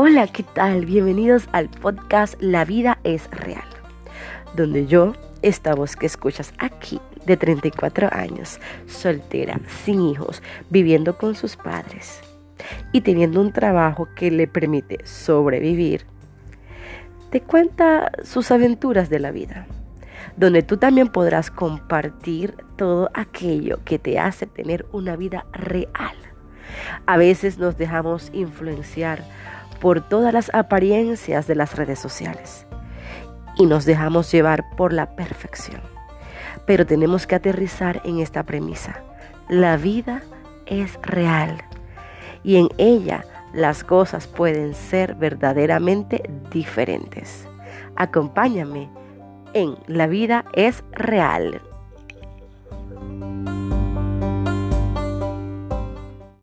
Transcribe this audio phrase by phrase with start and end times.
[0.00, 0.86] Hola, ¿qué tal?
[0.86, 3.66] Bienvenidos al podcast La vida es real,
[4.54, 10.40] donde yo, esta voz que escuchas aquí, de 34 años, soltera, sin hijos,
[10.70, 12.20] viviendo con sus padres
[12.92, 16.06] y teniendo un trabajo que le permite sobrevivir,
[17.30, 19.66] te cuenta sus aventuras de la vida,
[20.36, 26.14] donde tú también podrás compartir todo aquello que te hace tener una vida real.
[27.06, 29.24] A veces nos dejamos influenciar
[29.80, 32.66] por todas las apariencias de las redes sociales
[33.56, 35.80] y nos dejamos llevar por la perfección.
[36.66, 39.02] Pero tenemos que aterrizar en esta premisa.
[39.48, 40.22] La vida
[40.66, 41.58] es real
[42.44, 47.48] y en ella las cosas pueden ser verdaderamente diferentes.
[47.96, 48.88] Acompáñame
[49.54, 51.62] en La vida es real.